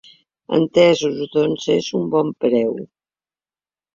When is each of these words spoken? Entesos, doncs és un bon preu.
Entesos, 0.55 1.19
doncs 1.35 1.67
és 1.75 1.91
un 2.01 2.09
bon 2.15 2.33
preu. 2.45 2.73